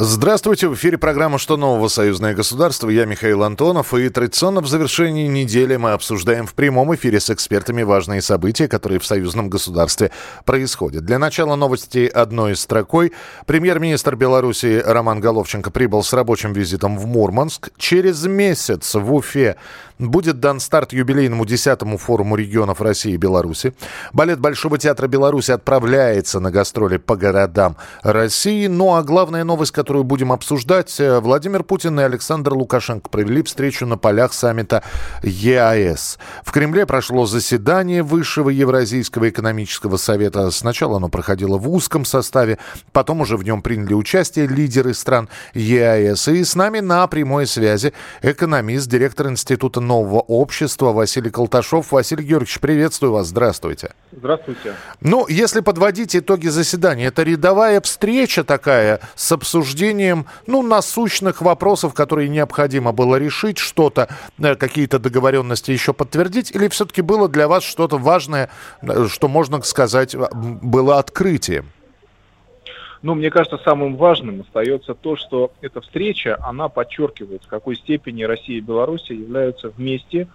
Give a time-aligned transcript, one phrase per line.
[0.00, 1.88] Здравствуйте, в эфире программа «Что нового?
[1.88, 2.88] Союзное государство».
[2.88, 7.82] Я Михаил Антонов, и традиционно в завершении недели мы обсуждаем в прямом эфире с экспертами
[7.82, 10.12] важные события, которые в союзном государстве
[10.44, 11.04] происходят.
[11.04, 13.12] Для начала новости одной строкой.
[13.46, 17.70] Премьер-министр Беларуси Роман Головченко прибыл с рабочим визитом в Мурманск.
[17.76, 19.56] Через месяц в Уфе
[19.98, 23.74] будет дан старт юбилейному 10-му форуму регионов России и Беларуси.
[24.12, 28.68] Балет Большого театра Беларуси отправляется на гастроли по городам России.
[28.68, 33.86] Ну а главная новость, которую будем обсуждать, э, Владимир Путин и Александр Лукашенко провели встречу
[33.86, 34.82] на полях саммита
[35.22, 36.18] ЕАЭС.
[36.44, 40.50] В Кремле прошло заседание Высшего Евразийского экономического совета.
[40.50, 42.58] Сначала оно проходило в узком составе,
[42.92, 46.28] потом уже в нем приняли участие лидеры стран ЕАЭС.
[46.28, 51.92] И с нами на прямой связи экономист, директор Института нового общества Василий Колташов.
[51.92, 53.28] Василий Георгиевич, приветствую вас.
[53.28, 53.92] Здравствуйте.
[54.12, 54.74] Здравствуйте.
[55.00, 61.94] Ну, если подводить итоги заседания, это рядовая встреча такая с обсуждением обсуждением, ну, насущных вопросов,
[61.94, 67.64] которые необходимо было решить, что-то, э, какие-то договоренности еще подтвердить, или все-таки было для вас
[67.64, 68.50] что-то важное,
[68.82, 70.16] э, что, можно сказать,
[70.62, 71.66] было открытием?
[73.02, 78.24] Ну, мне кажется, самым важным остается то, что эта встреча, она подчеркивает, в какой степени
[78.24, 80.26] Россия и Беларусь являются вместе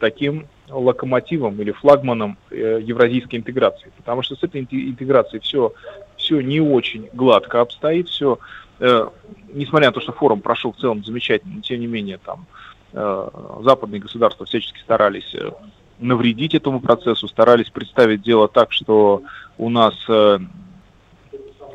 [0.00, 3.92] таким локомотивом или флагманом э, евразийской интеграции.
[3.96, 5.72] Потому что с этой интеграцией все,
[6.16, 8.38] все не очень гладко обстоит, все
[8.82, 9.08] э,
[9.52, 12.46] несмотря на то, что форум прошел в целом замечательно, тем не менее там
[12.92, 13.28] э,
[13.62, 15.50] западные государства всячески старались э,
[15.98, 19.22] навредить этому процессу, старались представить дело так, что
[19.56, 20.38] у нас э,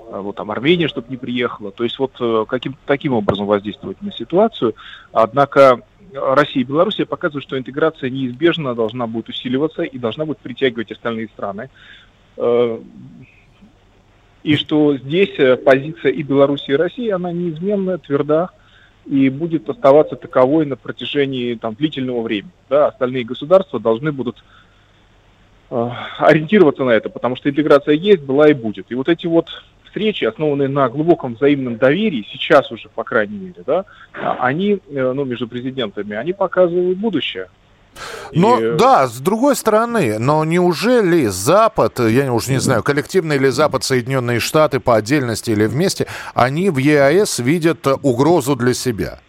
[0.09, 1.71] вот там Армения, чтобы не приехала.
[1.71, 4.75] То есть вот э, каким таким образом воздействовать на ситуацию.
[5.11, 5.81] Однако
[6.13, 11.29] Россия и Белоруссия показывают, что интеграция неизбежно должна будет усиливаться и должна будет притягивать остальные
[11.29, 11.69] страны.
[14.47, 18.51] И что здесь э, позиция и Беларуси, и России, она неизменно тверда
[19.05, 22.53] и будет оставаться таковой на протяжении там, длительного времени.
[22.69, 24.41] Да, остальные государства должны будут
[25.69, 28.85] э, ориентироваться на это, потому что интеграция есть, была и будет.
[28.87, 29.49] И вот эти вот
[29.83, 33.83] встречи, основанные на глубоком взаимном доверии, сейчас уже, по крайней мере, да,
[34.39, 37.49] они, э, ну, между президентами, они показывают будущее.
[38.33, 38.77] Но и...
[38.77, 44.39] да, с другой стороны, но неужели Запад, я уже не знаю, коллективный или Запад, Соединенные
[44.39, 49.19] Штаты по отдельности или вместе, они в ЕАЭС видят угрозу для себя?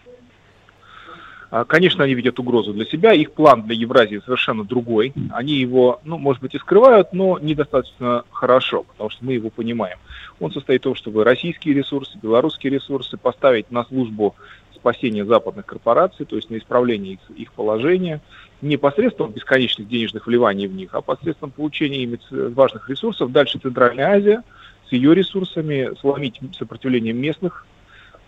[1.50, 3.12] А, конечно, они видят угрозу для себя.
[3.12, 5.14] Их план для Евразии совершенно другой.
[5.30, 9.98] Они его, ну, может быть, и скрывают, но недостаточно хорошо, потому что мы его понимаем.
[10.40, 14.36] Он состоит в том, чтобы российские ресурсы, белорусские ресурсы поставить на службу
[14.80, 18.20] спасения западных корпораций, то есть на исправление их, их положения,
[18.62, 23.30] не посредством бесконечных денежных вливаний в них, а посредством получения ими важных ресурсов.
[23.30, 24.42] Дальше Центральная Азия
[24.88, 27.66] с ее ресурсами, сломить сопротивление местных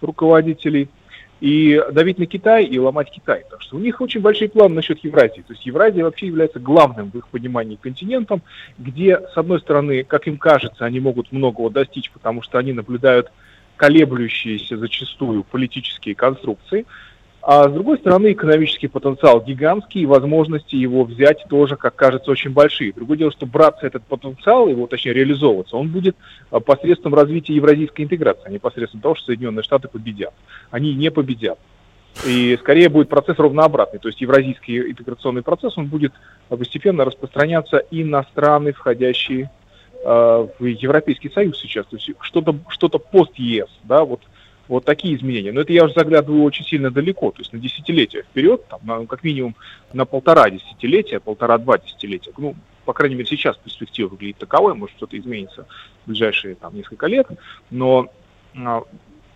[0.00, 0.88] руководителей
[1.40, 3.44] и давить на Китай и ломать Китай.
[3.50, 5.40] Так что у них очень большие планы насчет Евразии.
[5.40, 8.42] То есть Евразия вообще является главным в их понимании континентом,
[8.78, 13.32] где, с одной стороны, как им кажется, они могут многого достичь, потому что они наблюдают
[13.80, 16.84] колеблющиеся зачастую политические конструкции,
[17.40, 22.50] а с другой стороны, экономический потенциал гигантский, и возможности его взять тоже, как кажется, очень
[22.50, 22.92] большие.
[22.92, 26.14] Другое дело, что браться этот потенциал, его, точнее, реализовываться, он будет
[26.50, 30.34] а, посредством развития евразийской интеграции, а не посредством того, что Соединенные Штаты победят.
[30.70, 31.58] Они не победят.
[32.26, 33.98] И скорее будет процесс ровно обратный.
[33.98, 36.12] То есть евразийский интеграционный процесс, он будет
[36.50, 39.48] постепенно распространяться и на страны, входящие
[40.02, 41.86] в Европейский Союз сейчас.
[41.86, 44.22] То есть что-то что пост-ЕС, да, вот
[44.70, 45.50] вот такие изменения.
[45.50, 49.04] Но это я уже заглядываю очень сильно далеко, то есть на десятилетия вперед, там, на,
[49.04, 49.56] как минимум
[49.92, 52.30] на полтора десятилетия, полтора-два десятилетия.
[52.38, 55.66] Ну, по крайней мере, сейчас перспектива выглядит таковой, может что-то изменится
[56.04, 57.26] в ближайшие там, несколько лет,
[57.70, 58.12] но
[58.56, 58.82] а,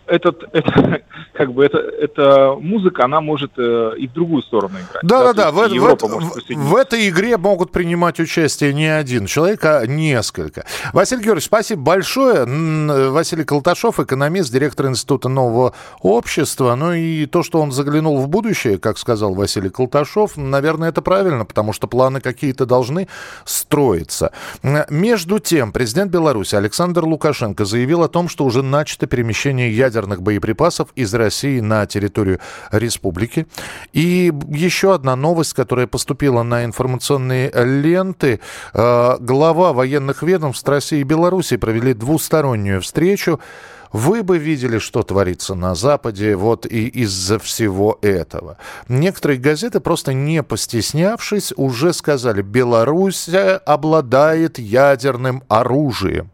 [0.06, 5.02] этот, это, как бы, это, эта музыка, она может э, и в другую сторону играть.
[5.02, 5.50] Да, да, да.
[5.50, 10.64] В, в, в этой игре могут принимать участие не один человек, а несколько.
[10.92, 12.44] Василий Георгиевич, спасибо большое.
[13.10, 16.74] Василий Колташов, экономист, директор Института нового общества.
[16.74, 21.44] Ну и то, что он заглянул в будущее, как сказал Василий Колташов, наверное, это правильно,
[21.44, 23.08] потому что планы какие-то должны
[23.44, 24.32] строиться.
[24.62, 30.22] Между тем, президент Беларуси Александр Лукашенко заявил о том, что уже начато перемещение ядерных ядерных
[30.22, 32.40] боеприпасов из России на территорию
[32.72, 33.46] республики.
[33.92, 38.40] И еще одна новость, которая поступила на информационные ленты.
[38.72, 43.40] Э, глава военных ведомств России и Беларуси провели двустороннюю встречу.
[43.92, 48.56] Вы бы видели, что творится на Западе вот и из-за всего этого.
[48.88, 53.28] Некоторые газеты, просто не постеснявшись, уже сказали, Беларусь
[53.64, 56.33] обладает ядерным оружием.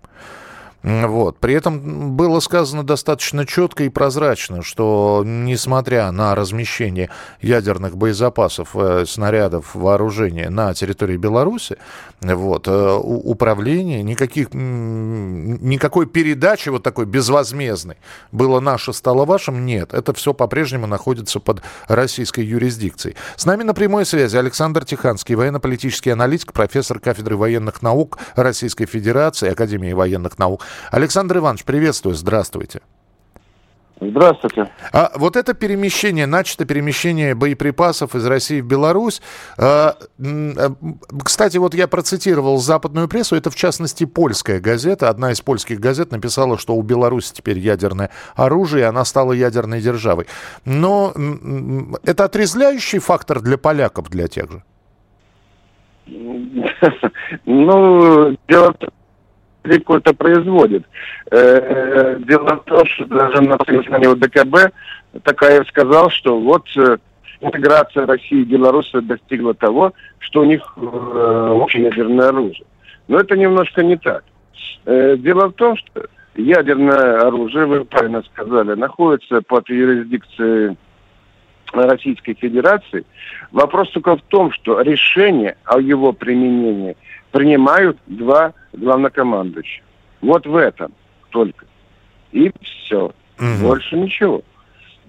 [0.83, 1.37] Вот.
[1.39, 7.11] При этом было сказано достаточно четко и прозрачно, что несмотря на размещение
[7.43, 11.77] ядерных боезапасов, э, снарядов, вооружения на территории Беларуси,
[12.23, 17.97] вот, э, управление, никаких, никакой передачи вот такой безвозмездной,
[18.33, 19.93] было наше, стало вашим, нет.
[19.93, 23.17] Это все по-прежнему находится под российской юрисдикцией.
[23.37, 29.51] С нами на прямой связи Александр Тиханский, военно-политический аналитик, профессор кафедры военных наук Российской Федерации,
[29.51, 30.65] Академии военных наук.
[30.91, 32.81] Александр Иванович, приветствую, здравствуйте.
[34.01, 34.71] Здравствуйте.
[34.93, 39.21] А вот это перемещение, начато перемещение боеприпасов из России в Беларусь.
[39.59, 40.75] А, а,
[41.23, 45.11] кстати, вот я процитировал западную прессу, это в частности польская газета.
[45.11, 49.83] Одна из польских газет написала, что у Беларуси теперь ядерное оружие, и она стала ядерной
[49.83, 50.27] державой.
[50.65, 51.13] Но
[52.03, 54.63] это отрезвляющий фактор для поляков, для тех же?
[57.45, 59.00] Ну, дело в
[59.63, 60.85] какой-то производит.
[61.31, 64.73] Э, дело в том, что даже на совещании ДКБ
[65.23, 66.99] Такаев сказал, что вот э,
[67.41, 72.65] интеграция России и Беларуси достигла того, что у них э, общее ядерное оружие.
[73.09, 74.25] Но это немножко не так.
[74.87, 80.77] Дело в том, что ядерное оружие, вы правильно сказали, находится под юрисдикцией
[81.73, 83.05] Российской Федерации.
[83.53, 86.97] Вопрос только в том, что решение о его применении
[87.33, 89.83] принимают два главнокомандующих.
[90.21, 90.93] Вот в этом
[91.31, 91.67] только.
[92.33, 93.13] И все.
[93.39, 93.63] Угу.
[93.63, 94.43] Больше ничего.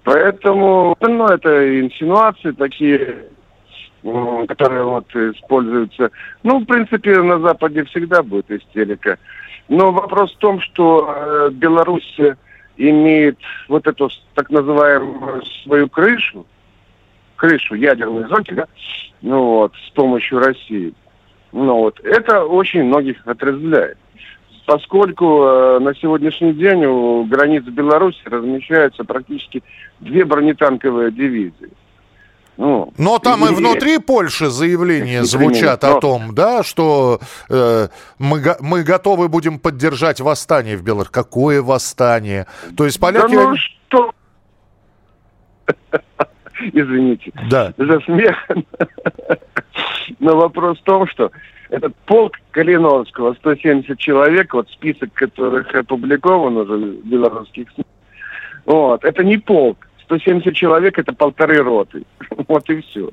[0.03, 3.25] Поэтому, ну, это инсинуации такие,
[4.47, 6.09] которые вот используются.
[6.43, 9.19] Ну, в принципе, на Западе всегда будет истерика.
[9.69, 12.19] Но вопрос в том, что э, Беларусь
[12.77, 13.37] имеет
[13.67, 16.45] вот эту так называемую свою крышу,
[17.35, 18.67] крышу ядерной зоны, да,
[19.21, 20.93] ну вот, с помощью России.
[21.51, 23.97] Ну вот, это очень многих отрезвляет.
[24.65, 29.63] Поскольку э, на сегодняшний день у границ Беларуси размещаются практически
[29.99, 31.71] две бронетанковые дивизии.
[32.57, 35.97] Ну, Но там и, и внутри Польши заявления звучат но...
[35.97, 37.19] о том, да, что
[37.49, 37.87] э,
[38.19, 41.11] мы, мы готовы будем поддержать восстание в Беларуси.
[41.11, 42.45] Какое восстание?
[42.77, 43.33] То есть поляки...
[43.33, 44.13] Да ну что?
[46.73, 47.31] Извините.
[47.49, 47.73] Да.
[47.77, 48.35] За смех.
[50.19, 51.31] Но вопрос в том, что
[51.69, 57.85] этот полк Калиновского, 170 человек, вот список которых опубликован уже в белорусских СМИ,
[58.65, 59.87] вот, это не полк.
[60.05, 62.03] 170 человек это полторы роты.
[62.47, 63.11] Вот и все.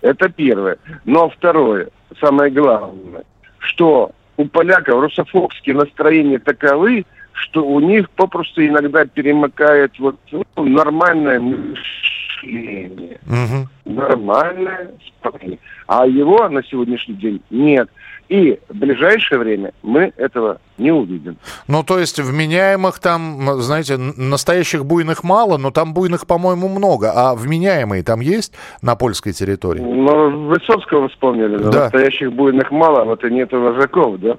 [0.00, 0.78] Это первое.
[1.04, 1.88] Но второе,
[2.20, 3.24] самое главное,
[3.58, 11.40] что у поляков русофобские настроения таковы, что у них попросту иногда перемыкает вот ну, нормальное
[11.40, 13.13] мышление.
[13.34, 13.94] Угу.
[13.94, 15.58] Нормальное спокойное.
[15.86, 17.88] А его на сегодняшний день нет.
[18.28, 21.36] И в ближайшее время мы этого не увидим.
[21.68, 27.12] Ну, то есть вменяемых там, знаете, настоящих буйных мало, но там буйных, по-моему, много.
[27.14, 29.82] А вменяемые там есть на польской территории?
[29.82, 31.58] Ну, Высоцкого вспомнили.
[31.58, 31.84] Да.
[31.84, 34.38] Настоящих буйных мало, вот и нету вожаков, да?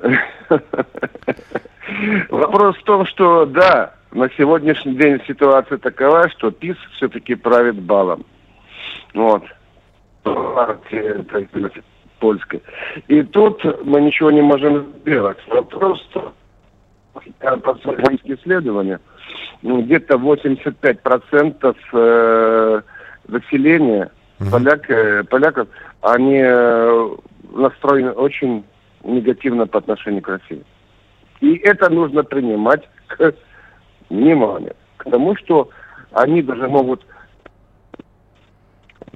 [2.30, 8.24] Вопрос в том, что да, на сегодняшний день ситуация такова, что ПИС все-таки правит балом.
[9.14, 9.44] Вот.
[12.18, 12.62] Польской.
[13.06, 15.38] И тут мы ничего не можем сделать.
[15.48, 17.72] Вопрос по
[18.24, 19.00] исследования,
[19.62, 22.80] ну, где-то 85% э,
[23.28, 24.10] населения
[24.50, 25.68] поляк, э, поляков,
[26.00, 27.08] они э,
[27.52, 28.64] настроены очень
[29.04, 30.64] негативно по отношению к России.
[31.40, 33.34] И это нужно принимать к
[34.10, 35.70] вниманию, к тому, что
[36.12, 37.04] они даже могут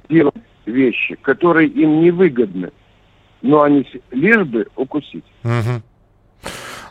[0.09, 0.35] делать
[0.65, 2.71] вещи, которые им невыгодны
[3.43, 5.25] но они лишь бы укусить.
[5.43, 5.81] Угу.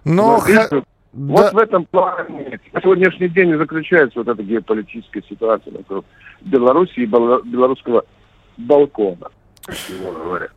[0.04, 0.38] Но...
[0.38, 0.84] но лишь бы...
[1.14, 1.34] Да.
[1.34, 6.06] Вот в этом плане на сегодняшний день заключается вот эта геополитическая ситуация вокруг
[6.40, 8.06] Беларуси и белорусского
[8.56, 9.28] балкона.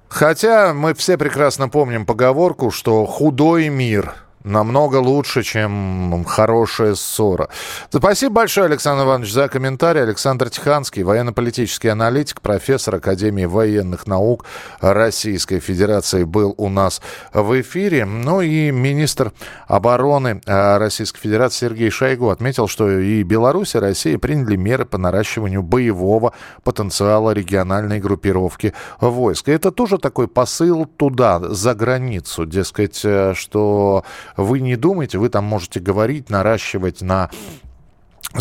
[0.08, 4.14] Хотя мы все прекрасно помним поговорку, что худой мир
[4.46, 7.50] намного лучше, чем хорошая ссора.
[7.90, 10.04] Спасибо большое, Александр Иванович, за комментарий.
[10.04, 14.46] Александр Тиханский, военно-политический аналитик, профессор Академии военных наук
[14.80, 17.02] Российской Федерации, был у нас
[17.34, 18.06] в эфире.
[18.06, 19.34] Ну и министр
[19.68, 24.98] обороны э, Российской Федерации Сергей Шойгу отметил, что и Беларусь, и Россия приняли меры по
[24.98, 26.34] наращиванию боевого
[26.64, 29.50] потенциала региональной группировки войск.
[29.50, 34.04] И это тоже такой посыл туда, за границу, дескать, э, что
[34.38, 37.30] вы не думайте, вы там можете говорить, наращивать на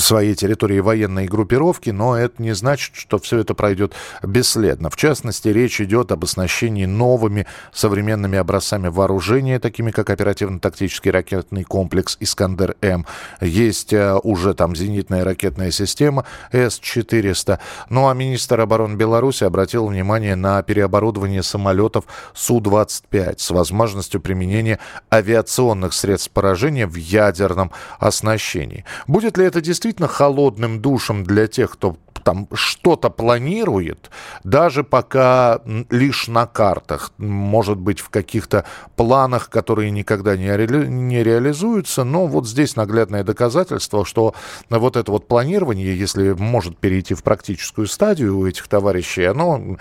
[0.01, 4.91] своей территории военной группировки, но это не значит, что все это пройдет бесследно.
[4.91, 12.17] В частности, речь идет об оснащении новыми современными образцами вооружения, такими как оперативно-тактический ракетный комплекс
[12.21, 13.07] «Искандер-М».
[13.41, 17.59] Есть э, уже там зенитная ракетная система С-400.
[17.89, 24.79] Ну а министр обороны Беларуси обратил внимание на переоборудование самолетов Су-25 с возможностью применения
[25.13, 28.85] авиационных средств поражения в ядерном оснащении.
[29.07, 34.11] Будет ли это действительно действительно холодным душем для тех, кто там что-то планирует,
[34.45, 35.61] даже пока
[35.91, 38.65] лишь на картах, может быть, в каких-то
[38.97, 44.35] планах, которые никогда не, ре, не реализуются, но вот здесь наглядное доказательство, что
[44.71, 49.77] вот это вот планирование, если может перейти в практическую стадию у этих товарищей, оно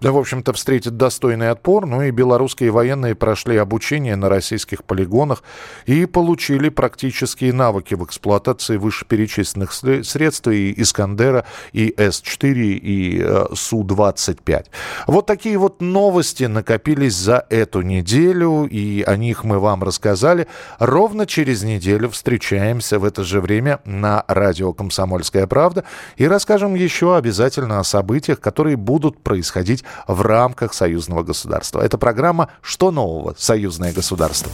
[0.00, 1.86] да, в общем-то, встретит достойный отпор.
[1.86, 5.42] Ну и белорусские военные прошли обучение на российских полигонах
[5.84, 14.66] и получили практические навыки в эксплуатации вышеперечисленных средств и «Искандера», и С-4, и э, Су-25.
[15.06, 20.46] Вот такие вот новости накопились за эту неделю, и о них мы вам рассказали.
[20.78, 25.84] Ровно через неделю встречаемся в это же время на радио «Комсомольская правда»
[26.16, 31.80] и расскажем еще обязательно о событиях, которые будут происходить в рамках союзного государства.
[31.80, 33.34] Это программа «Что нового?
[33.38, 34.50] Союзное государство».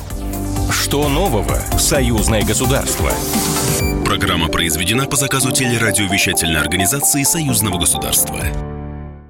[0.70, 1.58] Что нового?
[1.78, 3.10] Союзное государство.
[4.04, 8.75] Программа произведена по заказу телерадиовещательной организации Союзного государства.